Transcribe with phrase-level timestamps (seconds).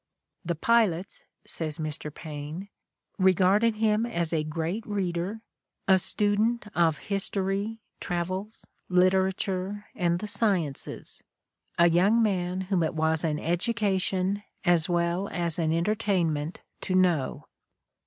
[0.43, 2.11] ''The pilots, ''says Mr.
[2.11, 2.69] Paine,
[3.19, 5.41] ''regarded him as a great reader—
[5.87, 11.21] a student of history, travels, literature, and the sci ences—
[11.77, 17.45] a young man whom it was an education as well as an entertainment to know."